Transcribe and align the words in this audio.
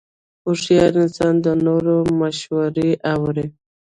هوښیار 0.43 0.93
انسان 1.03 1.33
د 1.45 1.47
نورو 1.65 1.95
مشورې 2.19 2.89
اوري. 3.13 3.45